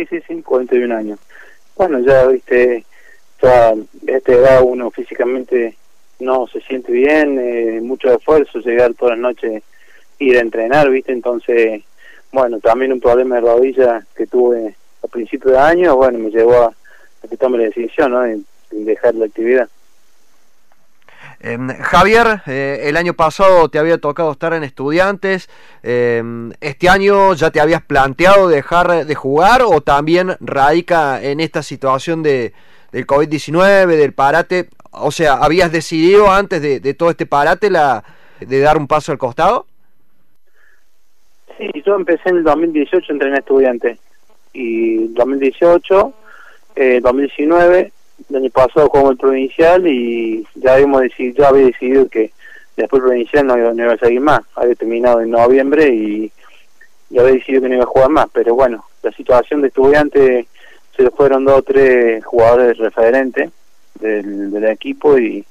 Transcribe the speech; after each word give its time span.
Sí, 0.00 0.06
sí, 0.06 0.22
sí, 0.26 0.42
41 0.42 0.96
años. 0.96 1.18
Bueno, 1.76 1.98
ya, 1.98 2.26
viste, 2.26 2.86
ya 3.42 3.74
esta 4.06 4.32
edad 4.32 4.62
uno 4.62 4.90
físicamente 4.90 5.76
no 6.20 6.46
se 6.46 6.62
siente 6.62 6.90
bien, 6.90 7.38
eh, 7.38 7.80
mucho 7.82 8.10
esfuerzo, 8.14 8.60
llegar 8.60 8.94
todas 8.94 9.18
las 9.18 9.20
noches, 9.20 9.62
ir 10.18 10.38
a 10.38 10.40
entrenar, 10.40 10.88
viste, 10.88 11.12
entonces, 11.12 11.82
bueno, 12.32 12.60
también 12.60 12.94
un 12.94 13.00
problema 13.00 13.34
de 13.34 13.40
rodilla 13.42 14.06
que 14.16 14.26
tuve 14.26 14.74
a 15.02 15.06
principios 15.06 15.52
de 15.52 15.58
año, 15.58 15.96
bueno, 15.96 16.18
me 16.18 16.30
llevó 16.30 16.54
a, 16.54 16.66
a 16.68 17.28
que 17.28 17.36
tome 17.36 17.58
la 17.58 17.64
decisión, 17.64 18.12
¿no? 18.12 18.22
De, 18.22 18.40
dejar 18.70 19.14
la 19.16 19.26
actividad. 19.26 19.68
Em, 21.42 21.68
Javier, 21.68 22.42
eh, 22.46 22.82
el 22.84 22.98
año 22.98 23.14
pasado 23.14 23.70
te 23.70 23.78
había 23.78 23.96
tocado 23.96 24.30
estar 24.30 24.52
en 24.52 24.62
estudiantes. 24.62 25.48
Em, 25.82 26.52
¿Este 26.60 26.90
año 26.90 27.32
ya 27.32 27.50
te 27.50 27.60
habías 27.60 27.82
planteado 27.82 28.48
dejar 28.48 29.06
de 29.06 29.14
jugar 29.14 29.62
o 29.62 29.80
también 29.80 30.36
radica 30.40 31.22
en 31.22 31.40
esta 31.40 31.62
situación 31.62 32.22
de, 32.22 32.52
del 32.92 33.06
COVID-19, 33.06 33.86
del 33.86 34.12
parate? 34.12 34.68
O 34.90 35.10
sea, 35.10 35.34
¿habías 35.34 35.72
decidido 35.72 36.30
antes 36.30 36.60
de, 36.60 36.94
todo 36.94 37.08
este 37.10 37.24
parate 37.24 37.70
la, 37.70 38.04
de 38.40 38.60
dar 38.60 38.76
un 38.76 38.86
paso 38.86 39.10
al 39.10 39.18
costado? 39.18 39.66
Sí, 41.56 41.70
yo 41.86 41.94
empecé 41.94 42.28
en 42.28 42.38
el 42.38 42.44
2018 42.44 43.06
a 43.08 43.12
entrenar 43.14 43.38
estudiantes. 43.38 43.98
Y 44.52 45.08
2018, 45.14 46.12
eh, 46.76 47.00
2019 47.02 47.92
el 48.28 48.36
año 48.36 48.50
pasado 48.50 48.88
como 48.90 49.10
el 49.10 49.16
provincial 49.16 49.86
y 49.86 50.46
ya 50.60 50.74
habíamos 50.74 51.02
decidido, 51.02 51.36
yo 51.36 51.46
había 51.48 51.66
decidido 51.66 52.08
que 52.08 52.32
después 52.76 53.02
provincial 53.02 53.46
no, 53.46 53.56
no, 53.56 53.82
iba 53.82 53.92
a 53.92 53.98
seguir 53.98 54.20
más, 54.20 54.40
había 54.54 54.74
terminado 54.74 55.20
en 55.20 55.30
noviembre 55.30 55.88
y 55.88 56.32
ya 57.10 57.22
había 57.22 57.34
decidido 57.34 57.62
que 57.62 57.68
no 57.68 57.74
iba 57.76 57.84
a 57.84 57.88
jugar 57.88 58.10
más, 58.10 58.26
pero 58.32 58.54
bueno, 58.54 58.84
la 59.02 59.12
situación 59.12 59.62
de 59.62 59.68
estudiante 59.68 60.46
se 60.96 61.02
le 61.02 61.10
fueron 61.10 61.44
dos 61.44 61.58
o 61.58 61.62
tres 61.62 62.24
jugadores 62.24 62.78
referentes 62.78 63.50
del, 63.98 64.64
equipo 64.64 65.18
y, 65.18 65.44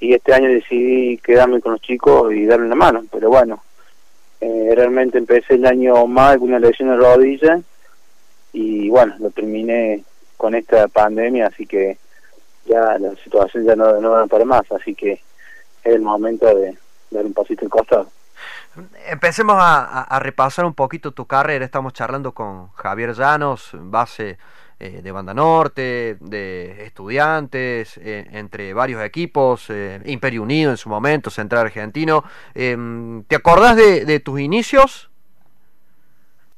este 0.00 0.34
año 0.34 0.48
decidí 0.48 1.16
quedarme 1.18 1.60
con 1.60 1.72
los 1.72 1.80
chicos 1.80 2.32
y 2.32 2.44
darle 2.44 2.68
la 2.68 2.74
mano, 2.74 3.04
pero 3.12 3.28
bueno, 3.30 3.62
eh, 4.40 4.72
realmente 4.74 5.16
empecé 5.16 5.54
el 5.54 5.64
año 5.64 6.08
más 6.08 6.38
con 6.38 6.48
una 6.48 6.58
lesión 6.58 6.88
de 6.88 6.96
rodilla 6.96 7.60
y 8.52 8.88
bueno, 8.88 9.14
lo 9.20 9.30
terminé 9.30 10.02
con 10.36 10.56
esta 10.56 10.88
pandemia, 10.88 11.46
así 11.46 11.66
que 11.66 11.98
ya 12.72 12.98
la 12.98 13.14
situación 13.16 13.64
ya 13.64 13.76
no, 13.76 14.00
no 14.00 14.10
va 14.10 14.26
para 14.26 14.44
más, 14.44 14.70
así 14.72 14.94
que 14.94 15.12
es 15.12 15.20
el 15.84 16.00
momento 16.00 16.46
de 16.54 16.76
dar 17.10 17.24
un 17.24 17.32
pasito 17.32 17.64
al 17.64 17.70
costado. 17.70 18.08
Empecemos 19.06 19.56
a, 19.58 20.02
a, 20.02 20.18
repasar 20.18 20.64
un 20.64 20.72
poquito 20.72 21.12
tu 21.12 21.26
carrera. 21.26 21.64
Estamos 21.64 21.92
charlando 21.92 22.32
con 22.32 22.70
Javier 22.72 23.12
Llanos, 23.12 23.70
base 23.74 24.38
eh, 24.82 25.00
de 25.00 25.12
Banda 25.12 25.32
Norte, 25.32 26.16
de 26.18 26.84
estudiantes, 26.84 27.96
eh, 27.98 28.26
entre 28.32 28.74
varios 28.74 29.00
equipos, 29.04 29.70
eh, 29.70 30.00
Imperio 30.06 30.42
Unido 30.42 30.72
en 30.72 30.76
su 30.76 30.88
momento, 30.88 31.30
Central 31.30 31.66
Argentino. 31.66 32.24
Em, 32.52 33.22
¿Te 33.28 33.36
acordás 33.36 33.76
de, 33.76 34.04
de, 34.04 34.18
tus 34.18 34.40
inicios? 34.40 35.08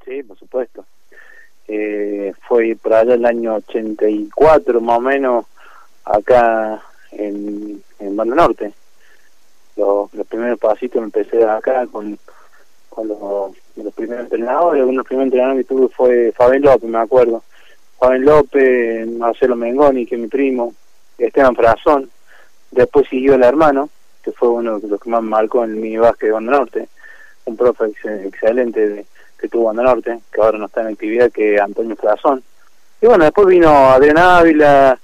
Sí, 0.05 0.23
por 0.23 0.39
supuesto. 0.39 0.85
fue 2.47 2.75
por 2.81 2.93
allá 2.95 3.13
el 3.13 3.25
año 3.25 3.55
84 3.55 4.81
más 4.81 4.97
o 4.97 5.01
menos 5.01 5.45
acá 6.05 6.81
en, 7.11 7.83
en 7.99 8.15
Banda 8.15 8.35
Norte. 8.35 8.73
Los, 9.75 10.13
los 10.13 10.27
primeros 10.27 10.59
pasitos 10.59 11.01
me 11.01 11.05
empecé 11.05 11.43
acá 11.43 11.85
con, 11.87 12.17
con 12.89 13.07
los, 13.07 13.51
los 13.75 13.93
primeros 13.93 14.23
entrenadores. 14.23 14.83
Uno 14.83 14.91
de 14.91 14.97
los 14.97 15.05
primeros 15.05 15.25
entrenadores 15.25 15.65
que 15.65 15.73
tuve 15.73 15.89
fue 15.89 16.31
Fabián 16.31 16.61
López, 16.61 16.89
me 16.89 16.99
acuerdo. 16.99 17.43
Fabián 17.99 18.25
López, 18.25 19.07
Marcelo 19.07 19.55
Mengoni, 19.55 20.05
que 20.05 20.15
es 20.15 20.21
mi 20.21 20.27
primo, 20.27 20.73
Esteban 21.17 21.55
Frazón. 21.55 22.09
Después 22.71 23.07
siguió 23.09 23.35
el 23.35 23.43
hermano, 23.43 23.89
que 24.23 24.31
fue 24.31 24.49
uno 24.49 24.79
de 24.79 24.87
los 24.87 24.99
que 24.99 25.09
más 25.09 25.23
marcó 25.23 25.63
en 25.63 25.71
el 25.71 25.75
mini 25.77 25.97
básquet 25.97 26.27
de 26.27 26.33
Banda 26.33 26.51
Norte. 26.51 26.87
Un 27.45 27.57
profe 27.57 27.85
excelente 28.25 28.89
de, 28.89 29.05
que 29.39 29.47
tuvo 29.47 29.65
Banda 29.65 29.83
Norte, 29.83 30.19
que 30.31 30.41
ahora 30.41 30.57
no 30.57 30.65
está 30.65 30.81
en 30.81 30.87
actividad, 30.87 31.31
que 31.31 31.59
Antonio 31.59 31.95
Frazón. 31.95 32.43
Y 33.01 33.07
bueno, 33.07 33.25
después 33.25 33.47
vino 33.47 33.69
Adrián 33.69 34.17
Ávila, 34.17 34.99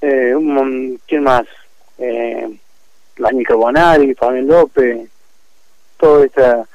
eh, 0.00 0.34
un, 0.34 1.00
¿quién 1.06 1.22
más? 1.22 1.46
Eh, 1.98 2.58
Dani 3.16 3.44
Carbonari, 3.44 4.14
Fabián 4.14 4.46
López, 4.46 5.08
toda 5.96 6.26
esta, 6.26 6.66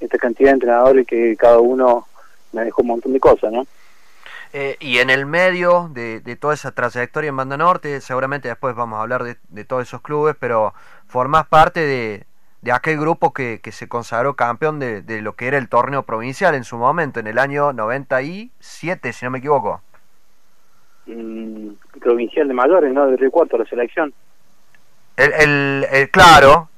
esta 0.00 0.18
cantidad 0.18 0.50
de 0.50 0.54
entrenadores 0.54 1.06
que 1.06 1.36
cada 1.36 1.58
uno 1.58 2.06
me 2.52 2.64
dejó 2.64 2.82
un 2.82 2.88
montón 2.88 3.12
de 3.12 3.20
cosas, 3.20 3.52
¿no? 3.52 3.66
Eh, 4.54 4.76
y 4.80 4.98
en 4.98 5.08
el 5.08 5.24
medio 5.24 5.88
de, 5.92 6.20
de, 6.20 6.36
toda 6.36 6.52
esa 6.52 6.72
trayectoria 6.72 7.30
en 7.30 7.36
Banda 7.36 7.56
Norte, 7.56 8.02
seguramente 8.02 8.48
después 8.48 8.74
vamos 8.74 8.98
a 8.98 9.02
hablar 9.02 9.24
de, 9.24 9.38
de 9.48 9.64
todos 9.64 9.82
esos 9.82 10.02
clubes, 10.02 10.36
pero 10.38 10.74
formás 11.06 11.46
parte 11.46 11.80
de, 11.80 12.26
de 12.60 12.72
aquel 12.72 12.98
grupo 12.98 13.32
que, 13.32 13.60
que, 13.62 13.72
se 13.72 13.88
consagró 13.88 14.36
campeón 14.36 14.78
de, 14.78 15.00
de, 15.00 15.22
lo 15.22 15.36
que 15.36 15.48
era 15.48 15.56
el 15.56 15.70
torneo 15.70 16.02
provincial 16.02 16.54
en 16.54 16.64
su 16.64 16.76
momento, 16.76 17.18
en 17.18 17.28
el 17.28 17.38
año 17.38 17.72
97, 17.72 19.12
si 19.14 19.24
no 19.24 19.30
me 19.30 19.38
equivoco. 19.38 19.80
Mm, 21.06 21.70
provincial 22.00 22.46
de 22.46 22.54
mayores, 22.54 22.92
¿no? 22.92 23.06
De 23.06 23.16
Río 23.16 23.30
Cuarto, 23.30 23.58
la 23.58 23.64
selección. 23.64 24.12
El, 25.16 25.32
el, 25.32 25.86
el, 25.90 26.10
claro. 26.10 26.68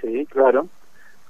Sí, 0.00 0.26
claro. 0.30 0.66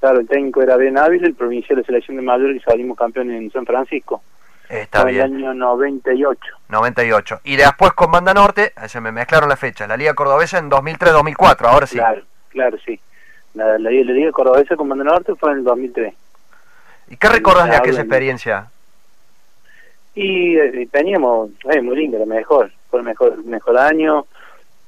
Claro, 0.01 0.19
el 0.19 0.27
técnico 0.27 0.63
era 0.63 0.77
Ben 0.77 0.99
Ávila, 0.99 1.29
el 1.29 1.35
provincial 1.35 1.79
de 1.79 1.85
selección 1.85 2.17
de 2.17 2.23
mayores 2.23 2.57
y 2.57 2.61
salimos 2.61 2.99
campeones 2.99 3.41
en 3.41 3.51
San 3.53 3.65
Francisco. 3.65 4.23
Está 4.69 5.05
bien. 5.05 5.37
el 5.37 5.45
año 5.45 5.55
98. 5.55 6.41
98. 6.69 7.41
Y 7.45 7.57
después 7.57 7.93
con 7.93 8.11
Banda 8.11 8.35
Norte, 8.35 8.73
se 8.89 9.01
me 9.01 9.13
mezclaron 9.13 9.49
las 9.49 9.61
fechas, 9.61 9.89
la 9.89 9.97
Liga 9.97 10.15
Cordobesa 10.15 10.59
en 10.59 10.71
2003-2004, 10.71 11.67
ahora 11.67 11.87
sí. 11.87 11.99
Claro, 11.99 12.23
claro, 12.49 12.79
sí. 12.85 12.99
La, 13.55 13.79
la, 13.79 13.91
la 13.91 13.91
Liga 13.91 14.33
Cordobesa 14.33 14.75
con 14.75 14.89
Banda 14.89 15.05
Norte 15.05 15.35
fue 15.37 15.53
en 15.53 15.59
el 15.59 15.65
2003. 15.65 16.15
¿Y 17.11 17.17
qué 17.17 17.29
recordás 17.29 17.69
de 17.69 17.77
aquella 17.77 18.01
experiencia? 18.01 18.72
Y 20.15 20.57
eh, 20.57 20.89
teníamos, 20.91 21.51
eh, 21.73 21.81
muy 21.81 21.97
lindo, 21.97 22.19
lo 22.19 22.27
mejor, 22.27 22.71
fue 22.91 23.01
el 23.01 23.07
mejor, 23.07 23.45
mejor 23.45 23.79
año. 23.79 24.27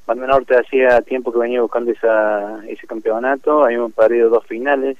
Banda 0.06 0.26
Norte 0.26 0.56
hacía 0.56 1.00
tiempo 1.00 1.32
que 1.32 1.38
venía 1.38 1.62
buscando 1.62 1.90
esa, 1.90 2.62
ese 2.66 2.86
campeonato, 2.86 3.64
habíamos 3.64 3.94
perdido 3.94 4.28
dos 4.28 4.44
finales, 4.46 4.98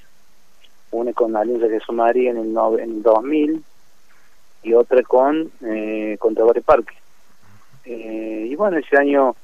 una 0.91 1.13
con 1.13 1.37
Alianza 1.37 1.69
Jesús 1.69 1.95
María 1.95 2.31
en 2.31 2.39
el, 2.39 2.53
no, 2.53 2.79
en 2.79 2.91
el 2.91 3.03
2000 3.03 3.63
y 4.63 4.73
otra 4.73 5.03
con 5.03 5.51
eh, 5.63 6.17
contra 6.19 6.45
Barrio 6.45 6.63
Parque. 6.63 6.95
Eh, 7.85 8.49
y 8.51 8.57
bueno, 8.57 8.79
ese 8.79 8.97
año, 8.97 9.37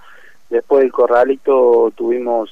después 0.48 0.80
del 0.82 0.92
corralito, 0.92 1.92
tuvimos, 1.94 2.50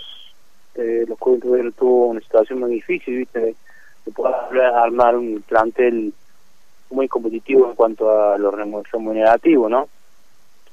eh, 0.74 1.04
los 1.08 1.18
clubes 1.18 1.40
tuvieron, 1.40 1.72
tuvo 1.72 2.08
una 2.08 2.20
situación 2.20 2.60
muy 2.60 2.72
difícil, 2.72 3.16
¿viste? 3.16 3.56
De 4.04 4.12
poder 4.12 4.60
armar 4.60 5.16
un 5.16 5.42
plantel 5.48 6.12
muy 6.90 7.08
competitivo 7.08 7.68
en 7.68 7.74
cuanto 7.74 8.10
a 8.10 8.38
lo 8.38 8.50
remunerativo, 8.50 9.68
¿no? 9.68 9.88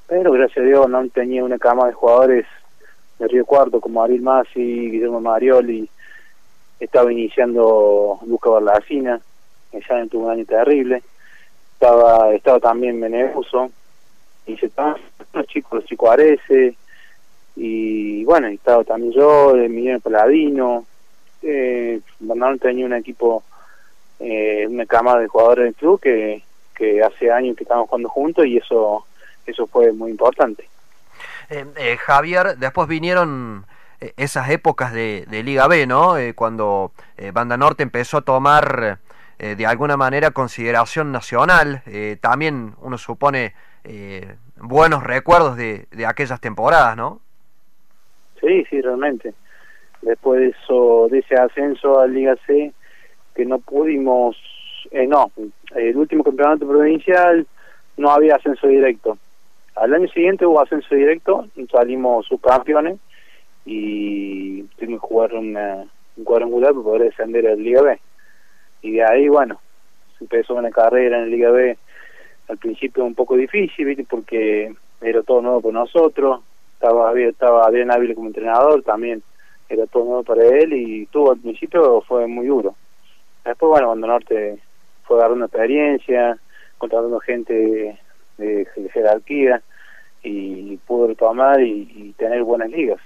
Pero 0.07 0.31
gracias 0.31 0.59
a 0.59 0.67
Dios 0.67 0.89
no 0.89 1.07
tenía 1.09 1.43
una 1.43 1.57
cama 1.57 1.87
de 1.87 1.93
jugadores 1.93 2.45
de 3.19 3.27
Río 3.27 3.45
Cuarto 3.45 3.81
como 3.81 4.03
Ariel 4.03 4.21
Masi, 4.21 4.89
Guillermo 4.91 5.21
Marioli, 5.21 5.89
estaba 6.79 7.11
iniciando 7.11 8.19
Luca 8.25 8.49
Barlacina, 8.49 9.19
que 9.71 9.81
ya 9.81 10.05
tuvo 10.07 10.25
un 10.25 10.31
año 10.31 10.45
terrible, 10.45 11.01
estaba 11.73 12.33
estaba 12.33 12.59
también 12.59 12.99
Benebuso, 12.99 13.71
y 14.45 14.57
se 14.57 14.67
estaban 14.67 14.95
los 15.33 15.47
chicos, 15.47 15.73
los 15.73 15.85
chicos 15.85 16.09
Arese, 16.09 16.75
y 17.55 18.23
bueno, 18.25 18.47
estaba 18.47 18.83
también 18.83 19.13
yo, 19.13 19.53
de 19.53 19.69
Miguel 19.69 20.01
Paladino, 20.01 20.85
eh, 21.41 22.01
Bernardo 22.19 22.57
tenía 22.57 22.85
un 22.85 22.93
equipo 22.93 23.43
eh, 24.19 24.65
una 24.67 24.85
cama 24.85 25.17
de 25.19 25.27
jugadores 25.27 25.65
del 25.65 25.75
club 25.75 25.99
que, 25.99 26.43
que 26.75 27.03
hace 27.03 27.31
años 27.31 27.55
que 27.55 27.63
estamos 27.63 27.87
jugando 27.87 28.09
juntos 28.09 28.45
y 28.45 28.57
eso 28.57 29.05
eso 29.45 29.67
fue 29.67 29.91
muy 29.91 30.11
importante. 30.11 30.67
Eh, 31.49 31.65
eh, 31.77 31.97
Javier, 31.97 32.57
después 32.57 32.87
vinieron 32.87 33.65
eh, 34.01 34.13
esas 34.17 34.49
épocas 34.49 34.93
de, 34.93 35.25
de, 35.29 35.43
Liga 35.43 35.67
B, 35.67 35.85
¿no? 35.87 36.17
Eh, 36.17 36.33
cuando 36.33 36.91
Banda 37.33 37.57
Norte 37.57 37.83
empezó 37.83 38.17
a 38.17 38.21
tomar 38.21 38.99
de 39.37 39.65
alguna 39.65 39.97
manera 39.97 40.31
consideración 40.31 41.11
nacional, 41.11 41.81
también 42.21 42.73
uno 42.79 42.97
supone 42.97 43.53
buenos 44.55 45.03
recuerdos 45.03 45.57
de, 45.57 45.87
de 45.91 46.05
aquellas 46.05 46.39
temporadas, 46.39 46.95
¿no? 46.95 47.19
Sí, 48.39 48.65
sí, 48.69 48.79
realmente. 48.79 49.33
Después 50.01 50.39
de 50.39 50.47
eso, 50.49 51.09
de 51.11 51.19
ese 51.19 51.35
ascenso 51.35 51.99
a 51.99 52.07
Liga 52.07 52.37
C, 52.47 52.71
que 53.35 53.45
no 53.45 53.59
pudimos, 53.59 54.37
eh, 54.91 55.05
no, 55.05 55.31
el 55.75 55.97
último 55.97 56.23
campeonato 56.23 56.67
provincial 56.67 57.45
no 57.97 58.09
había 58.09 58.35
ascenso 58.35 58.67
directo. 58.67 59.17
Al 59.75 59.93
año 59.93 60.07
siguiente 60.07 60.45
hubo 60.45 60.61
ascenso 60.61 60.95
directo, 60.95 61.47
salimos 61.69 62.25
subcampeones 62.27 62.97
y 63.65 64.63
tuvimos 64.77 65.01
que 65.01 65.07
jugar 65.07 65.33
una, 65.33 65.85
un 66.15 66.23
cuadrangular 66.23 66.71
para 66.71 66.83
poder 66.83 67.03
descender 67.03 67.45
a 67.45 67.51
la 67.51 67.55
Liga 67.55 67.81
B. 67.81 67.99
Y 68.81 68.91
de 68.93 69.03
ahí, 69.03 69.27
bueno, 69.27 69.59
empezó 70.21 70.55
una 70.55 70.71
carrera 70.71 71.17
en 71.17 71.23
la 71.23 71.29
Liga 71.29 71.51
B 71.51 71.77
al 72.47 72.57
principio 72.57 73.03
un 73.03 73.15
poco 73.15 73.35
difícil, 73.35 73.85
¿viste? 73.85 74.05
porque 74.09 74.73
era 75.01 75.23
todo 75.23 75.41
nuevo 75.41 75.61
para 75.61 75.73
nosotros, 75.73 76.41
estaba, 76.73 77.19
estaba 77.19 77.69
bien 77.69 77.91
hábil 77.91 78.15
como 78.15 78.27
entrenador, 78.27 78.81
también 78.83 79.23
era 79.67 79.87
todo 79.87 80.05
nuevo 80.05 80.23
para 80.23 80.43
él 80.45 80.73
y 80.73 81.05
tuvo 81.07 81.31
al 81.31 81.39
principio 81.39 82.01
fue 82.01 82.27
muy 82.27 82.47
duro. 82.47 82.75
Después, 83.45 83.69
bueno, 83.69 83.87
cuando 83.87 84.07
Norte 84.07 84.59
fue 85.03 85.17
agarrando 85.17 85.45
experiencia, 85.45 86.37
contratando 86.79 87.19
gente 87.19 87.99
de, 88.37 88.67
jerarquía 88.91 89.61
y 90.23 90.77
pudo 90.77 91.07
retomar 91.07 91.61
y, 91.61 92.13
tener 92.17 92.41
buenas 92.43 92.69
ligas. 92.69 92.99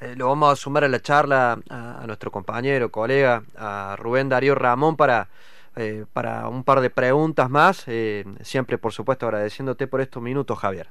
Eh, 0.00 0.14
lo 0.16 0.28
vamos 0.28 0.52
a 0.52 0.56
sumar 0.56 0.84
a 0.84 0.88
la 0.88 1.00
charla 1.00 1.58
a, 1.70 2.04
nuestro 2.06 2.30
compañero, 2.30 2.90
colega, 2.90 3.42
a 3.56 3.96
Rubén 3.98 4.28
Darío 4.28 4.54
Ramón 4.54 4.96
para, 4.96 5.28
eh, 5.76 6.04
para 6.12 6.48
un 6.48 6.62
par 6.62 6.80
de 6.80 6.90
preguntas 6.90 7.48
más. 7.48 7.84
Eh, 7.86 8.24
siempre, 8.42 8.76
por 8.76 8.92
supuesto, 8.92 9.26
agradeciéndote 9.26 9.86
por 9.86 10.02
estos 10.02 10.22
minutos, 10.22 10.58
Javier. 10.58 10.88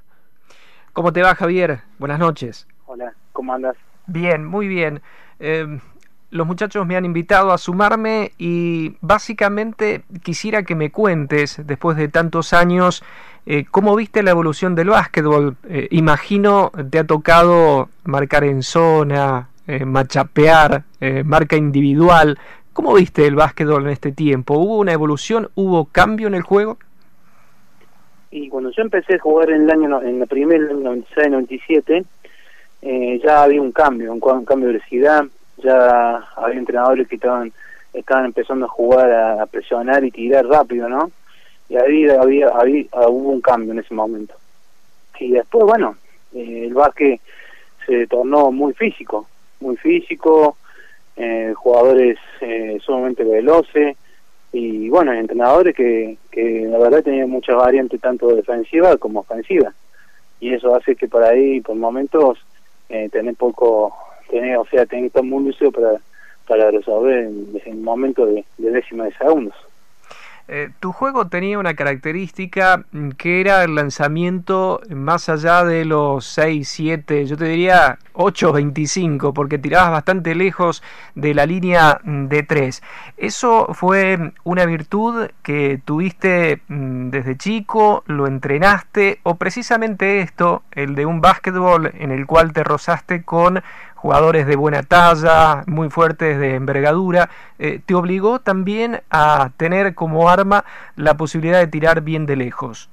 ¿Cómo 0.94 1.14
te 1.14 1.22
va, 1.22 1.36
Javier? 1.36 1.82
Buenas 2.00 2.18
noches. 2.18 2.68
Hola, 2.88 3.14
¿cómo 3.34 3.54
andas? 3.54 3.76
Bien, 4.08 4.46
muy 4.46 4.68
bien. 4.68 5.02
Eh, 6.34 6.36
los 6.36 6.48
muchachos 6.48 6.86
me 6.86 6.96
han 6.96 7.06
invitado 7.06 7.52
a 7.52 7.58
sumarme 7.58 8.32
y 8.38 8.96
básicamente 9.02 10.04
quisiera 10.24 10.64
que 10.64 10.76
me 10.76 10.92
cuentes, 10.92 11.62
después 11.66 11.98
de 11.98 12.08
tantos 12.08 12.54
años, 12.54 13.04
eh, 13.46 13.66
cómo 13.70 13.96
viste 13.96 14.24
la 14.24 14.32
evolución 14.32 14.76
del 14.76 14.90
básquetbol. 14.90 15.56
Eh, 15.70 15.88
imagino 15.92 16.72
te 16.90 17.00
ha 17.00 17.04
tocado 17.06 17.90
marcar 18.04 18.44
en 18.44 18.64
zona, 18.64 19.50
machapear, 19.86 20.84
marca 21.24 21.56
individual. 21.56 22.38
¿Cómo 22.74 22.96
viste 22.96 23.26
el 23.26 23.36
básquetbol 23.36 23.84
en 23.84 23.92
este 23.92 24.12
tiempo? 24.12 24.58
¿Hubo 24.58 24.78
una 24.78 24.92
evolución? 24.92 25.50
¿Hubo 25.56 25.86
cambio 25.86 26.28
en 26.28 26.36
el 26.36 26.42
juego? 26.42 26.78
Y 28.30 28.50
cuando 28.50 28.72
yo 28.72 28.82
empecé 28.82 29.16
a 29.16 29.20
jugar 29.20 29.52
en 29.52 29.62
el 29.62 29.70
año, 29.70 30.02
en 30.02 30.20
la 30.20 30.26
primera, 30.26 30.66
96-97, 30.66 32.04
eh, 32.82 33.22
ya 33.24 33.44
había 33.44 33.62
un 33.62 33.72
cambio, 33.72 34.12
un, 34.12 34.20
cambio 34.20 34.68
de 34.68 34.74
velocidad, 34.74 35.24
ya 35.64 36.18
había 36.36 36.60
entrenadores 36.60 37.08
que 37.08 37.16
estaban 37.16 37.52
estaban 37.94 38.26
empezando 38.26 38.66
a 38.66 38.70
jugar 38.70 39.12
a, 39.12 39.46
presionar 39.46 40.04
y 40.04 40.12
tirar 40.12 40.46
rápido, 40.48 40.90
¿no? 40.90 41.12
Y 41.70 41.78
ahí 41.78 42.10
había, 42.10 42.50
había, 42.50 42.86
hubo 43.08 43.30
un 43.30 43.42
cambio 43.42 43.72
en 43.72 43.80
ese 43.80 43.94
momento. 43.94 44.34
Y 45.20 45.32
después, 45.32 45.64
bueno, 45.66 45.96
eh, 46.34 46.64
el 46.66 46.74
básquet 46.74 47.22
se 47.86 48.08
tornó 48.08 48.52
muy 48.52 48.74
físico, 48.74 49.28
muy 49.60 49.78
físico, 49.78 50.58
eh, 51.16 51.54
jugadores 51.56 52.18
eh, 52.42 52.80
sumamente 52.84 53.24
veloces 53.24 53.96
y 54.52 54.90
bueno, 54.90 55.14
entrenadores 55.14 55.76
que, 55.76 56.18
que 56.32 56.66
la 56.68 56.80
verdad 56.80 57.04
tenían 57.04 57.30
muchas 57.30 57.56
variantes 57.56 58.02
tanto 58.02 58.36
defensiva 58.36 58.98
como 58.98 59.20
ofensiva 59.20 59.72
y 60.40 60.54
eso 60.54 60.76
hace 60.76 60.96
que 60.96 61.08
por 61.08 61.24
ahí 61.24 61.62
por 61.62 61.76
momentos 61.76 62.38
eh, 62.90 63.10
tener 63.10 63.36
poco, 63.36 63.96
o 64.60 64.66
sea, 64.66 64.86
tener 64.86 65.04
que 65.04 65.08
estar 65.08 65.24
muy 65.24 65.44
lúcido 65.46 65.72
para, 65.72 66.00
para 66.48 66.72
resolver 66.72 67.26
en, 67.26 67.62
el 67.66 67.78
momento 67.78 68.26
de, 68.26 68.46
de 68.58 68.72
décima 68.72 69.06
de 69.06 69.14
segundos. 69.14 69.56
Eh, 70.50 70.72
tu 70.82 70.92
juego 70.92 71.30
tenía 71.30 71.58
una 71.58 71.74
característica 71.74 72.84
mm, 72.92 73.12
que 73.12 73.40
era 73.40 73.64
el 73.64 73.76
lanzamiento 73.76 74.82
más 74.90 75.30
allá 75.30 75.64
de 75.64 75.86
los 75.86 76.26
6, 76.26 76.68
7, 76.68 77.26
yo 77.28 77.38
te 77.38 77.46
diría 77.46 77.98
8, 78.12 78.52
25, 78.52 79.34
porque 79.34 79.58
tirabas 79.58 79.92
bastante 79.92 80.36
lejos 80.36 80.84
de 81.16 81.34
la 81.34 81.46
línea 81.46 82.02
mm, 82.04 82.26
de 82.26 82.44
3. 82.44 82.84
¿Eso 83.16 83.68
fue 83.74 84.34
una 84.44 84.66
virtud 84.66 85.30
que 85.44 85.80
tuviste 85.86 86.62
mm, 86.68 87.10
desde 87.10 87.38
chico, 87.38 88.04
lo 88.08 88.28
entrenaste, 88.28 89.20
o 89.24 89.36
precisamente 89.36 90.20
esto, 90.20 90.64
el 90.74 90.96
de 90.96 91.06
un 91.06 91.22
básquetbol 91.22 91.90
en 91.98 92.12
el 92.12 92.26
cual 92.26 92.52
te 92.52 92.66
rozaste 92.66 93.24
con 93.24 93.64
jugadores 94.04 94.46
de 94.46 94.58
buena 94.58 94.84
talla, 94.84 95.64
muy 95.66 95.90
fuertes 95.90 96.38
de 96.38 96.56
envergadura, 96.56 97.30
eh, 97.58 97.80
te 97.86 97.96
obligó 97.96 98.40
también 98.40 99.00
a 99.10 99.52
tener 99.56 99.96
como 99.96 100.28
arma 100.28 100.66
la 100.98 101.16
posibilidad 101.16 101.60
de 101.60 101.68
tirar 101.68 102.02
bien 102.02 102.26
de 102.26 102.36
lejos. 102.36 102.90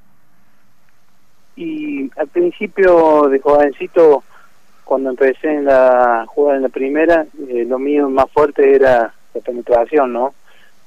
Y 1.57 2.09
al 2.17 2.29
principio 2.29 3.29
de 3.29 3.41
jovencito, 3.41 4.23
cuando 4.85 5.11
empecé 5.11 5.53
en 5.53 5.65
la 5.65 6.27
jugar 6.29 6.59
en 6.59 6.63
la 6.63 6.69
primera, 6.69 7.27
eh, 7.49 7.65
lo 7.67 7.81
mío 7.81 8.09
más 8.09 8.31
fuerte 8.31 8.77
era 8.77 9.13
la 9.35 9.41
penetración, 9.41 10.13
¿no? 10.13 10.33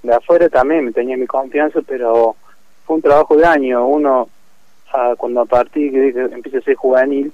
De 0.04 0.14
afuera 0.14 0.48
también 0.48 0.86
me 0.86 0.94
tenía 0.94 1.18
mi 1.18 1.28
confianza, 1.28 1.82
pero 1.86 2.38
fue 2.86 2.96
un 2.96 3.02
trabajo 3.02 3.36
de 3.36 3.46
año. 3.46 3.86
Uno, 3.86 4.30
ah, 4.94 5.16
cuando 5.18 5.42
a 5.42 5.46
partir 5.46 5.92
que 5.92 6.22
empieza 6.34 6.60
a 6.60 6.62
ser 6.62 6.76
juvenil, 6.76 7.34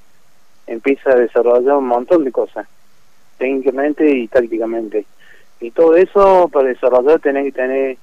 empieza 0.66 1.12
a 1.12 1.16
desarrollar 1.18 1.76
un 1.76 1.88
montón 1.88 2.24
de 2.24 2.32
cosas 2.32 2.68
técnicamente 3.40 4.08
y 4.08 4.28
tácticamente. 4.28 5.06
Y 5.60 5.72
todo 5.72 5.96
eso 5.96 6.48
para 6.54 6.70
desarrollar 6.70 7.20
tenés 7.20 7.46
que 7.46 7.52
tener 7.54 7.98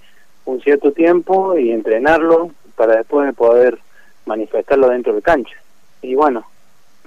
un 0.47 0.61
cierto 0.61 0.91
tiempo 0.91 1.57
y 1.57 1.71
entrenarlo 1.71 2.51
para 2.75 2.97
después 2.97 3.33
poder 3.35 3.79
manifestarlo 4.25 4.89
dentro 4.89 5.15
de 5.15 5.23
cancha. 5.23 5.57
Y 6.03 6.15
bueno, 6.15 6.45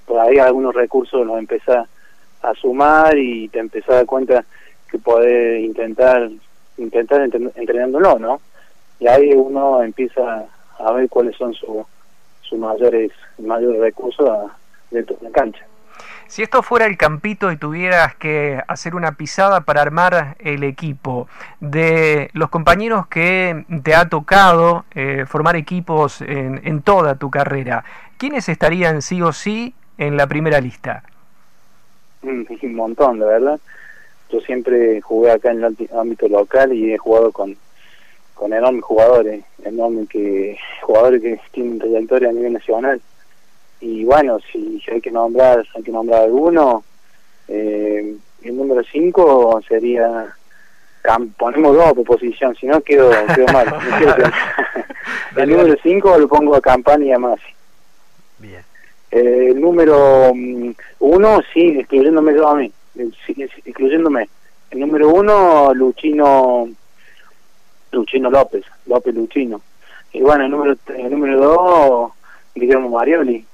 por 0.05 0.19
ahí 0.19 0.37
algunos 0.37 0.73
recursos 0.73 1.25
los 1.25 1.37
empezás 1.37 1.87
a 2.41 2.53
sumar 2.53 3.17
y 3.17 3.49
te 3.49 3.59
empezás 3.59 3.89
a 3.89 3.95
dar 3.95 4.05
cuenta 4.05 4.45
que 4.89 4.97
podés 4.97 5.61
intentar 5.63 6.29
intentar 6.77 7.21
entrenándolo, 7.55 8.17
¿no? 8.17 8.41
Y 8.99 9.07
ahí 9.07 9.33
uno 9.33 9.83
empieza 9.83 10.45
a 10.77 10.91
ver 10.93 11.09
cuáles 11.09 11.35
son 11.35 11.53
sus 11.53 12.57
mayores 12.57 13.11
mayores 13.37 13.79
recursos 13.79 14.51
dentro 14.89 15.15
de 15.17 15.25
la 15.25 15.31
cancha. 15.31 15.68
Si 16.29 16.43
esto 16.43 16.61
fuera 16.61 16.85
el 16.85 16.95
campito 16.95 17.51
y 17.51 17.57
tuvieras 17.57 18.13
que 18.15 18.61
hacer 18.67 18.93
una 18.93 19.13
pisada 19.13 19.61
para 19.61 19.81
armar 19.81 20.37
el 20.37 20.63
equipo, 20.63 21.27
de 21.59 22.29
los 22.33 22.51
compañeros 22.51 23.07
que 23.07 23.65
te 23.83 23.95
ha 23.95 24.09
tocado 24.09 24.85
eh, 24.93 25.25
formar 25.27 25.55
equipos 25.55 26.21
en, 26.21 26.61
en 26.63 26.83
toda 26.83 27.15
tu 27.15 27.31
carrera, 27.31 27.83
¿quiénes 28.19 28.47
estarían 28.47 29.01
sí 29.01 29.23
o 29.23 29.33
sí 29.33 29.73
en 29.97 30.17
la 30.17 30.27
primera 30.27 30.61
lista? 30.61 31.01
Mm, 32.21 32.43
un 32.61 32.75
montón, 32.75 33.17
de 33.17 33.25
verdad. 33.25 33.59
Yo 34.31 34.39
siempre 34.41 35.01
jugué 35.01 35.31
acá 35.31 35.49
en 35.49 35.63
el 35.63 35.75
ámbito 35.97 36.27
local 36.27 36.71
y 36.73 36.93
he 36.93 36.97
jugado 36.99 37.31
con, 37.31 37.57
con 38.35 38.53
enormes 38.53 38.83
jugadores, 38.83 39.43
enormes 39.63 40.07
que, 40.07 40.59
jugadores 40.83 41.23
que 41.23 41.41
tienen 41.51 41.79
trayectoria 41.79 42.29
a 42.29 42.33
nivel 42.33 42.53
nacional 42.53 43.01
y 43.81 44.03
bueno, 44.03 44.39
si, 44.51 44.81
hay 44.91 45.01
que 45.01 45.11
nombrar, 45.11 45.65
hay 45.73 45.83
que 45.83 45.91
nombrar 45.91 46.23
alguno, 46.23 46.83
eh, 47.47 48.15
el 48.43 48.57
número 48.57 48.83
5 48.83 49.61
sería, 49.67 50.35
ponemos 51.37 51.75
dos 51.75 51.93
por 51.93 52.03
posición, 52.05 52.55
si 52.55 52.67
no 52.67 52.81
quedo, 52.81 53.11
quedo 53.33 53.47
mal. 53.53 53.67
el 55.37 55.49
número 55.49 55.75
5 55.81 56.17
lo 56.17 56.27
pongo 56.27 56.55
a 56.55 56.61
Campani 56.61 57.07
y 57.07 57.11
a 57.13 57.19
Masi. 57.19 57.43
Bien. 58.39 58.63
Eh, 59.11 59.47
el 59.51 59.61
número 59.61 60.31
1, 60.31 60.77
mm, 60.99 61.41
sí, 61.53 61.79
excluyéndome 61.79 62.35
yo 62.35 62.47
a 62.49 62.55
mí, 62.55 62.71
excluyéndome. 63.65 64.29
El 64.71 64.81
número 64.81 65.09
1, 65.09 65.73
Luchino, 65.73 66.69
Luchino 67.91 68.29
López, 68.29 68.65
López 68.85 69.15
Luchino. 69.15 69.61
Y 70.11 70.21
bueno, 70.21 70.45
el 70.45 70.51
número 70.51 70.75
el 70.95 71.09
número 71.09 71.39
2, 71.39 72.11
Guillermo 72.55 72.89
Marioli 72.89 73.45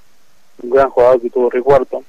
un 0.63 0.69
gran 0.69 0.89
jugador 0.89 1.21
que 1.21 1.29
tuvo 1.29 1.49
Ricuarto. 1.49 2.03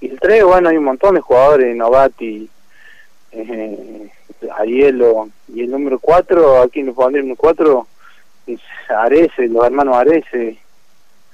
Y 0.00 0.08
el 0.08 0.20
3, 0.20 0.44
bueno, 0.44 0.68
hay 0.68 0.76
un 0.76 0.84
montón 0.84 1.14
de 1.14 1.20
jugadores, 1.20 1.76
Novati, 1.76 2.48
eh, 3.32 4.10
Arielo, 4.56 5.28
y 5.48 5.62
el 5.62 5.70
número 5.70 5.98
4, 5.98 6.62
aquí 6.62 6.82
nos 6.82 6.94
pondría 6.94 7.20
el 7.20 7.28
número 7.28 7.40
4, 7.40 7.86
es 8.46 8.60
Arese, 8.88 9.48
los 9.48 9.64
hermanos 9.64 9.96
Arese. 9.96 10.58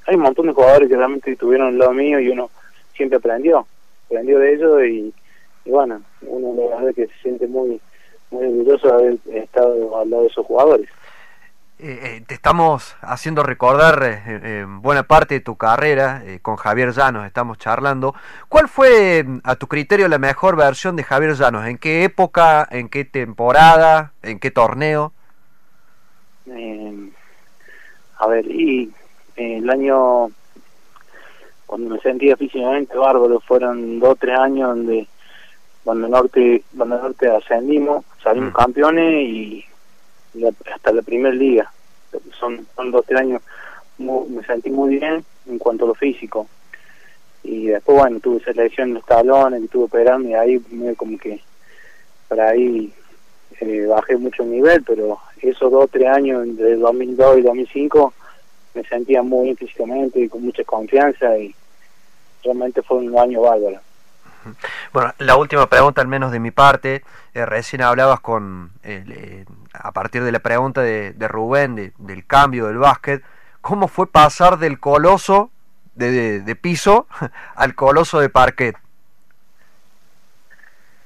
Hay 0.06 0.14
un 0.14 0.22
montón 0.22 0.46
de 0.46 0.52
jugadores 0.52 0.88
que 0.88 0.96
realmente 0.96 1.32
estuvieron 1.32 1.68
al 1.68 1.78
lado 1.78 1.92
mío 1.92 2.20
y 2.20 2.28
uno 2.28 2.50
siempre 2.96 3.18
aprendió, 3.18 3.66
aprendió 4.06 4.38
de 4.38 4.54
ellos 4.54 4.84
y, 4.84 5.14
bueno, 5.70 6.02
uno 6.22 6.70
la 6.70 6.76
verdad 6.76 6.94
que 6.94 7.06
se 7.06 7.22
siente 7.22 7.46
muy, 7.46 7.80
muy 8.30 8.46
orgulloso 8.46 8.88
de 8.88 8.94
haber 8.94 9.18
estado 9.32 9.98
al 9.98 10.10
lado 10.10 10.22
de 10.22 10.28
esos 10.28 10.46
jugadores. 10.46 10.88
Eh, 11.78 12.00
eh, 12.02 12.22
te 12.26 12.32
estamos 12.32 12.96
haciendo 13.02 13.42
recordar 13.42 14.00
eh, 14.02 14.64
buena 14.66 15.02
parte 15.02 15.34
de 15.34 15.40
tu 15.40 15.56
carrera, 15.56 16.22
con 16.40 16.56
Javier 16.56 16.92
Llanos 16.92 17.26
estamos 17.26 17.58
charlando. 17.58 18.14
¿Cuál 18.48 18.68
fue, 18.68 19.26
a 19.44 19.56
tu 19.56 19.66
criterio, 19.66 20.08
la 20.08 20.18
mejor 20.18 20.56
versión 20.56 20.96
de 20.96 21.04
Javier 21.04 21.34
Llanos? 21.34 21.66
¿En 21.66 21.76
qué 21.76 22.04
época, 22.04 22.66
en 22.70 22.88
qué 22.88 23.04
temporada, 23.04 24.12
en 24.22 24.38
qué 24.38 24.50
torneo? 24.50 25.12
a 28.18 28.26
ver, 28.28 28.46
y 28.50 28.90
el 29.34 29.68
año, 29.68 30.30
cuando 31.66 31.90
me 31.90 32.00
sentía 32.00 32.36
físicamente 32.36 32.96
bárbaro, 32.96 33.40
fueron 33.40 33.98
dos 33.98 34.10
o 34.12 34.16
tres 34.16 34.38
años 34.38 34.70
donde 34.70 35.06
cuando 35.84 36.08
Norte, 36.08 36.62
cuando 36.74 36.98
Norte 36.98 37.28
ascendimos, 37.28 38.04
salimos 38.22 38.52
mm. 38.52 38.56
campeones 38.56 39.28
y 39.28 39.64
hasta 40.72 40.92
la 40.92 41.02
primera 41.02 41.34
liga, 41.34 41.70
son, 42.38 42.66
son 42.74 42.90
dos, 42.90 43.04
tres 43.06 43.20
años, 43.20 43.42
me 43.98 44.44
sentí 44.46 44.70
muy 44.70 44.98
bien 44.98 45.24
en 45.46 45.58
cuanto 45.58 45.84
a 45.84 45.88
lo 45.88 45.94
físico. 45.94 46.46
Y 47.42 47.66
después, 47.66 47.98
bueno, 47.98 48.20
tuve 48.20 48.38
esa 48.38 48.52
lesión 48.52 48.88
en 48.88 48.94
los 48.94 49.06
talones, 49.06 49.62
y 49.62 49.68
tuve 49.68 49.84
operarme 49.84 50.30
y 50.30 50.34
ahí 50.34 50.62
me 50.70 50.94
como 50.96 51.16
que, 51.18 51.40
para 52.28 52.48
ahí 52.48 52.92
eh, 53.60 53.86
bajé 53.86 54.16
mucho 54.16 54.42
el 54.42 54.50
nivel, 54.50 54.82
pero 54.82 55.18
esos 55.40 55.70
dos, 55.70 55.90
tres 55.90 56.08
años, 56.08 56.44
entre 56.44 56.76
2002 56.76 57.38
y 57.38 57.42
2005, 57.42 58.14
me 58.74 58.84
sentía 58.84 59.22
muy 59.22 59.44
bien 59.44 59.56
físicamente 59.56 60.20
y 60.20 60.28
con 60.28 60.42
mucha 60.42 60.64
confianza 60.64 61.38
y 61.38 61.54
realmente 62.42 62.82
fue 62.82 62.98
un 62.98 63.18
año 63.18 63.42
bárbaro. 63.42 63.80
Bueno, 64.92 65.12
la 65.18 65.36
última 65.36 65.68
pregunta, 65.68 66.00
al 66.00 66.08
menos 66.08 66.30
de 66.30 66.38
mi 66.38 66.50
parte, 66.50 67.02
eh, 67.34 67.46
recién 67.46 67.82
hablabas 67.82 68.20
con, 68.20 68.70
eh, 68.84 69.44
a 69.80 69.92
partir 69.92 70.22
de 70.22 70.32
la 70.32 70.40
pregunta 70.40 70.82
de, 70.82 71.14
Rubén, 71.28 71.92
del 71.98 72.26
cambio 72.26 72.66
del 72.66 72.78
básquet, 72.78 73.22
¿cómo 73.60 73.88
fue 73.88 74.06
pasar 74.06 74.58
del 74.58 74.78
coloso 74.78 75.50
de, 75.94 76.40
de, 76.40 76.56
piso 76.56 77.06
al 77.54 77.74
coloso 77.74 78.20
de 78.20 78.28
parquet? 78.28 78.76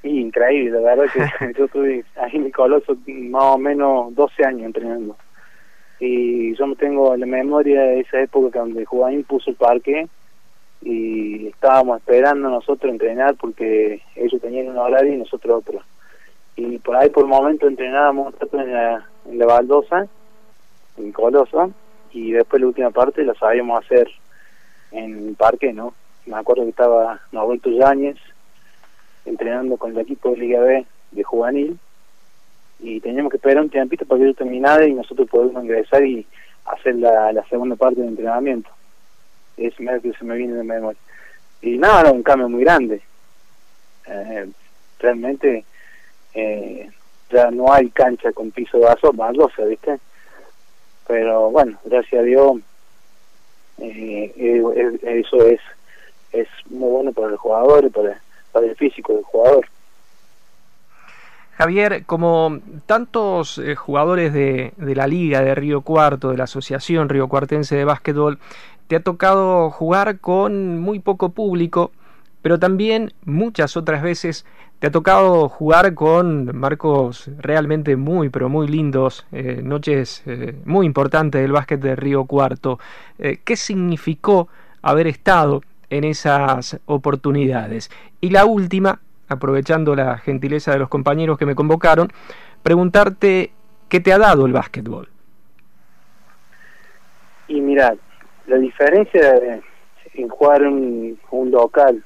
increíble, 0.03 0.81
la 0.81 0.95
verdad 0.95 1.05
que 1.13 1.53
yo 1.57 1.65
estuve 1.65 2.03
ahí 2.15 2.31
en 2.35 2.45
el 2.45 2.51
coloso 2.51 2.97
más 3.05 3.43
o 3.43 3.57
menos 3.57 4.15
12 4.15 4.45
años 4.45 4.63
entrenando. 4.63 5.15
Y 5.99 6.55
yo 6.55 6.65
me 6.65 6.75
tengo 6.75 7.15
la 7.15 7.25
memoria 7.27 7.81
de 7.81 7.99
esa 7.99 8.21
época 8.21 8.59
donde 8.59 8.85
Juan 8.85 9.23
puso 9.23 9.51
el 9.51 9.55
parque 9.55 10.07
y 10.81 11.47
estábamos 11.47 11.99
esperando 11.99 12.49
nosotros 12.49 12.91
entrenar 12.91 13.35
porque 13.35 14.01
ellos 14.15 14.41
tenían 14.41 14.69
un 14.69 14.77
horario 14.77 15.13
y 15.13 15.17
nosotros 15.17 15.59
otro. 15.59 15.81
Y 16.55 16.77
por 16.79 16.95
ahí 16.95 17.09
por 17.09 17.25
momento 17.25 17.67
entrenábamos 17.67 18.33
en 18.53 18.73
la, 18.73 19.07
en 19.25 19.39
la 19.39 19.45
baldosa, 19.45 20.07
en 20.97 21.11
Coloso, 21.11 21.71
y 22.11 22.31
después 22.31 22.61
la 22.61 22.67
última 22.67 22.91
parte 22.91 23.23
la 23.23 23.33
sabíamos 23.35 23.83
hacer 23.83 24.09
en 24.91 25.29
el 25.29 25.35
parque, 25.35 25.73
¿no? 25.73 25.93
Me 26.25 26.37
acuerdo 26.37 26.63
que 26.63 26.69
estaba 26.69 27.21
Norberto 27.31 27.69
Yáñez 27.69 28.17
entrenando 29.25 29.77
con 29.77 29.91
el 29.91 29.99
equipo 29.99 30.31
de 30.31 30.37
Liga 30.37 30.59
B 30.59 30.85
de 31.11 31.23
juvenil 31.23 31.79
y 32.79 32.99
teníamos 32.99 33.31
que 33.31 33.37
esperar 33.37 33.63
un 33.63 33.69
tiempito 33.69 34.05
para 34.05 34.19
que 34.19 34.25
ellos 34.25 34.37
terminara 34.37 34.85
y 34.85 34.93
nosotros 34.93 35.29
podamos 35.29 35.63
ingresar 35.63 36.05
y 36.05 36.25
hacer 36.65 36.95
la, 36.95 37.31
la 37.31 37.43
segunda 37.45 37.75
parte 37.75 38.01
del 38.01 38.09
entrenamiento 38.09 38.69
es 39.57 39.79
medio 39.79 40.01
que 40.01 40.13
se 40.13 40.25
me 40.25 40.35
viene 40.35 40.53
de 40.53 40.63
memoria. 40.63 40.99
Y 41.61 41.77
nada, 41.77 42.01
era 42.01 42.11
un 42.11 42.23
cambio 42.23 42.49
muy 42.49 42.63
grande. 42.63 43.01
Eh, 44.07 44.49
realmente 44.99 45.65
no 47.49 47.71
hay 47.73 47.89
cancha 47.89 48.31
con 48.33 48.51
piso 48.51 48.77
de 48.77 48.85
vaso, 48.85 49.11
baldosa, 49.13 49.63
¿viste? 49.63 49.99
Pero 51.07 51.49
bueno, 51.49 51.77
gracias 51.85 52.21
a 52.21 52.23
Dios, 52.23 52.57
eh, 53.79 54.33
eh, 54.37 54.99
eso 55.03 55.45
es 55.47 55.59
es 56.31 56.47
muy 56.69 56.89
bueno 56.89 57.11
para 57.11 57.27
el 57.27 57.37
jugador 57.37 57.85
y 57.85 57.89
para, 57.89 58.21
para 58.51 58.65
el 58.65 58.75
físico 58.75 59.13
del 59.13 59.23
jugador. 59.23 59.65
Javier, 61.57 62.05
como 62.05 62.59
tantos 62.85 63.61
jugadores 63.77 64.33
de, 64.33 64.73
de, 64.77 64.95
la 64.95 65.07
Liga 65.07 65.41
de 65.41 65.53
Río 65.53 65.81
Cuarto, 65.81 66.31
de 66.31 66.37
la 66.37 66.45
Asociación 66.45 67.09
Río 67.09 67.27
Cuartense 67.27 67.75
de 67.75 67.85
Básquetbol, 67.85 68.39
te 68.87 68.95
ha 68.95 68.99
tocado 69.01 69.69
jugar 69.69 70.19
con 70.19 70.79
muy 70.79 70.99
poco 70.99 71.29
público, 71.29 71.91
pero 72.41 72.59
también 72.59 73.13
muchas 73.25 73.77
otras 73.77 74.01
veces 74.01 74.45
te 74.81 74.87
ha 74.87 74.91
tocado 74.91 75.47
jugar 75.47 75.93
con 75.93 76.57
marcos 76.57 77.29
realmente 77.37 77.95
muy, 77.95 78.29
pero 78.29 78.49
muy 78.49 78.67
lindos, 78.67 79.27
eh, 79.31 79.61
noches 79.63 80.23
eh, 80.25 80.55
muy 80.65 80.87
importantes 80.87 81.39
del 81.39 81.51
básquet 81.51 81.79
de 81.79 81.95
Río 81.95 82.25
Cuarto. 82.25 82.79
Eh, 83.19 83.37
¿Qué 83.45 83.55
significó 83.55 84.47
haber 84.81 85.05
estado 85.05 85.61
en 85.91 86.03
esas 86.03 86.79
oportunidades? 86.87 87.91
Y 88.21 88.31
la 88.31 88.45
última, 88.45 88.99
aprovechando 89.29 89.95
la 89.95 90.17
gentileza 90.17 90.71
de 90.71 90.79
los 90.79 90.89
compañeros 90.89 91.37
que 91.37 91.45
me 91.45 91.53
convocaron, 91.53 92.11
preguntarte 92.63 93.51
qué 93.87 93.99
te 93.99 94.13
ha 94.13 94.17
dado 94.17 94.47
el 94.47 94.53
básquetbol. 94.53 95.09
Y 97.47 97.61
mirad, 97.61 97.97
la 98.47 98.57
diferencia 98.57 99.61
en 100.13 100.27
jugar 100.27 100.63
un, 100.63 101.19
un 101.29 101.51
local 101.51 102.03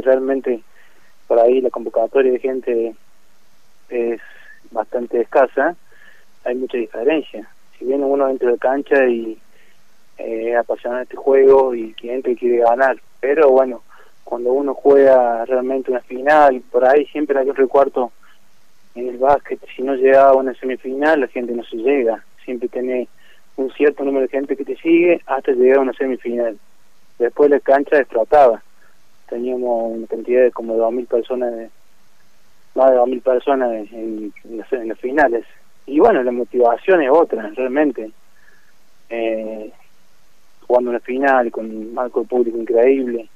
realmente 0.00 0.62
por 1.26 1.38
ahí 1.38 1.60
la 1.60 1.70
convocatoria 1.70 2.32
de 2.32 2.38
gente 2.38 2.94
es 3.88 4.20
bastante 4.70 5.20
escasa, 5.20 5.76
hay 6.44 6.54
mucha 6.54 6.78
diferencia. 6.78 7.48
Si 7.78 7.84
viene 7.84 8.04
uno 8.04 8.26
dentro 8.26 8.50
de 8.50 8.58
cancha 8.58 9.06
y 9.06 9.38
eh, 10.18 10.56
apasiona 10.56 11.02
este 11.02 11.16
juego 11.16 11.74
y 11.74 11.94
gente 11.94 12.36
quiere 12.36 12.58
ganar, 12.58 12.98
pero 13.20 13.50
bueno, 13.50 13.82
cuando 14.24 14.52
uno 14.52 14.74
juega 14.74 15.44
realmente 15.44 15.90
una 15.90 16.00
final, 16.00 16.62
por 16.70 16.84
ahí 16.84 17.06
siempre 17.06 17.38
hay 17.38 17.48
otro 17.48 17.68
cuarto 17.68 18.12
en 18.94 19.08
el 19.08 19.18
básquet, 19.18 19.60
si 19.76 19.82
no 19.82 19.94
llega 19.94 20.28
a 20.28 20.34
una 20.34 20.54
semifinal, 20.54 21.20
la 21.20 21.28
gente 21.28 21.52
no 21.52 21.64
se 21.64 21.76
llega, 21.76 22.24
siempre 22.44 22.68
tiene 22.68 23.08
un 23.56 23.70
cierto 23.72 24.04
número 24.04 24.22
de 24.22 24.28
gente 24.28 24.56
que 24.56 24.64
te 24.64 24.76
sigue 24.76 25.20
hasta 25.26 25.52
llegar 25.52 25.78
a 25.78 25.82
una 25.82 25.92
semifinal. 25.92 26.58
Después 27.18 27.50
la 27.50 27.60
cancha 27.60 27.98
explotaba. 27.98 28.62
Teníamos 29.28 29.92
una 29.92 30.06
cantidad 30.06 30.42
de 30.42 30.52
como 30.52 30.76
2.000 30.76 31.06
personas, 31.06 31.70
más 32.74 32.90
de 32.90 32.96
2.000 32.96 33.22
personas 33.22 33.70
en, 33.92 34.32
las, 34.88 34.98
finales. 34.98 35.44
Y 35.86 36.00
bueno, 36.00 36.22
la 36.22 36.32
motivación 36.32 37.02
es 37.02 37.10
otra, 37.10 37.50
realmente. 37.54 38.10
Eh, 39.10 39.72
jugando 40.66 40.90
una 40.90 41.00
final 41.00 41.50
con 41.50 41.66
un 41.66 41.94
marco 41.94 42.20
de 42.20 42.26
público 42.26 42.58
increíble, 42.58 43.28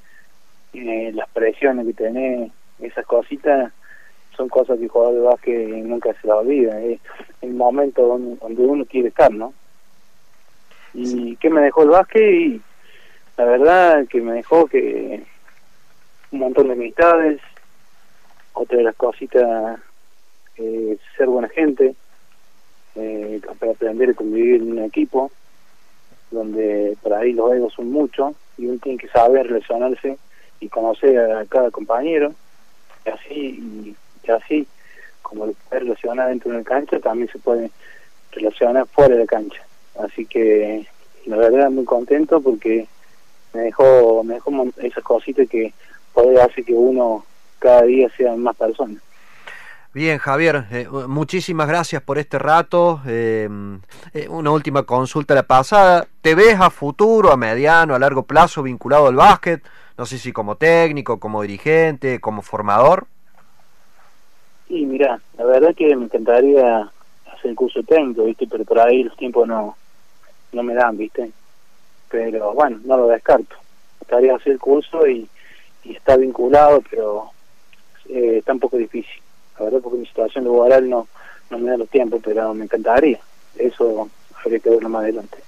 eh, 0.74 1.12
las 1.14 1.28
presiones 1.30 1.86
que 1.86 1.94
tenés, 1.94 2.50
esas 2.80 3.06
cositas 3.06 3.72
son 4.36 4.48
cosas 4.48 4.78
que 4.78 4.84
el 4.84 4.90
jugador 4.90 5.14
de 5.14 5.20
básquet 5.20 5.68
nunca 5.84 6.14
se 6.20 6.26
la 6.26 6.36
olvida. 6.36 6.80
Es 6.80 7.00
el 7.40 7.54
momento 7.54 8.06
donde, 8.06 8.36
donde 8.36 8.62
uno 8.62 8.84
quiere 8.84 9.08
estar, 9.08 9.32
¿no? 9.32 9.54
y 10.94 11.36
qué 11.36 11.50
me 11.50 11.62
dejó 11.62 11.82
el 11.82 11.90
básquet 11.90 12.32
y 12.32 12.60
la 13.36 13.44
verdad 13.44 14.06
que 14.08 14.20
me 14.20 14.32
dejó 14.32 14.66
que 14.66 15.22
un 16.32 16.38
montón 16.38 16.66
de 16.68 16.72
amistades. 16.72 17.40
Otra 18.54 18.78
de 18.78 18.84
las 18.84 18.96
cositas 18.96 19.78
eh, 20.56 20.98
ser 21.16 21.28
buena 21.28 21.48
gente 21.48 21.94
eh, 22.96 23.40
para 23.58 23.72
aprender 23.72 24.10
a 24.10 24.14
convivir 24.14 24.56
en 24.56 24.72
un 24.72 24.84
equipo 24.84 25.30
donde 26.30 26.96
por 27.02 27.14
ahí 27.14 27.32
los 27.32 27.52
egos 27.52 27.74
son 27.74 27.90
muchos 27.90 28.34
y 28.58 28.66
uno 28.66 28.78
tiene 28.82 28.98
que 28.98 29.08
saber 29.08 29.46
relacionarse 29.46 30.18
y 30.60 30.68
conocer 30.68 31.18
a 31.18 31.44
cada 31.46 31.70
compañero. 31.70 32.34
Y 33.06 33.10
así 33.10 33.96
y, 34.24 34.30
así 34.30 34.66
como 35.20 35.46
lo 35.46 35.52
puede 35.52 35.80
relacionar 35.80 36.28
dentro 36.28 36.52
de 36.52 36.58
la 36.58 36.64
cancha 36.64 36.98
también 37.00 37.28
se 37.30 37.38
puede 37.38 37.70
relacionar 38.32 38.86
fuera 38.86 39.14
de 39.14 39.20
la 39.20 39.26
cancha. 39.26 39.62
Así 39.98 40.26
que 40.26 40.86
la 41.26 41.36
verdad 41.36 41.70
muy 41.70 41.84
contento 41.84 42.40
porque 42.40 42.86
me 43.52 43.62
dejó, 43.62 44.22
me 44.24 44.34
dejó 44.34 44.50
esas 44.78 45.04
cositas 45.04 45.48
que 45.48 45.72
puede 46.12 46.40
hacer 46.40 46.64
que 46.64 46.74
uno 46.74 47.24
cada 47.58 47.82
día 47.82 48.08
sea 48.16 48.34
más 48.36 48.56
persona. 48.56 49.00
Bien, 49.94 50.16
Javier, 50.16 50.64
eh, 50.70 50.88
muchísimas 51.06 51.68
gracias 51.68 52.02
por 52.02 52.16
este 52.16 52.38
rato. 52.38 53.02
Eh, 53.06 53.46
eh, 54.14 54.26
una 54.30 54.50
última 54.50 54.84
consulta 54.84 55.34
la 55.34 55.42
pasada. 55.42 56.06
¿Te 56.22 56.34
ves 56.34 56.58
a 56.58 56.70
futuro, 56.70 57.30
a 57.30 57.36
mediano, 57.36 57.94
a 57.94 57.98
largo 57.98 58.22
plazo 58.22 58.62
vinculado 58.62 59.08
al 59.08 59.16
básquet? 59.16 59.62
No 59.98 60.06
sé 60.06 60.16
si 60.16 60.32
como 60.32 60.56
técnico, 60.56 61.20
como 61.20 61.42
dirigente, 61.42 62.20
como 62.20 62.40
formador. 62.40 63.06
Sí, 64.66 64.86
mira, 64.86 65.20
la 65.36 65.44
verdad 65.44 65.74
que 65.76 65.94
me 65.94 66.06
encantaría 66.06 66.90
hacer 67.26 67.50
el 67.50 67.54
curso 67.54 67.82
técnico, 67.82 68.24
¿viste? 68.24 68.46
pero 68.50 68.64
por 68.64 68.80
ahí 68.80 69.02
los 69.02 69.16
tiempos 69.18 69.46
no, 69.46 69.76
no 70.52 70.62
me 70.62 70.72
dan, 70.72 70.96
¿viste? 70.96 71.30
Pero 72.08 72.54
bueno, 72.54 72.80
no 72.84 72.96
lo 72.96 73.08
descarto. 73.08 73.56
Estaría 74.00 74.34
hacer 74.34 74.52
el 74.52 74.58
curso 74.58 75.06
y, 75.06 75.28
y 75.84 75.96
está 75.96 76.16
vinculado, 76.16 76.82
pero 76.88 77.30
eh, 78.08 78.38
está 78.38 78.52
un 78.52 78.60
poco 78.60 78.76
difícil. 78.76 79.22
La 79.58 79.66
verdad, 79.66 79.80
porque 79.82 79.98
mi 79.98 80.06
situación 80.06 80.44
laboral 80.44 80.88
no, 80.88 81.08
no 81.50 81.58
me 81.58 81.70
da 81.70 81.76
los 81.76 81.88
tiempos, 81.88 82.20
pero 82.24 82.54
me 82.54 82.64
encantaría. 82.64 83.20
Eso 83.56 84.08
habría 84.42 84.60
que 84.60 84.70
verlo 84.70 84.88
más 84.88 85.02
adelante. 85.02 85.38